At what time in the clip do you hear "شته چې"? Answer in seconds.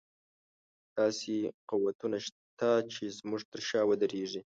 2.25-3.03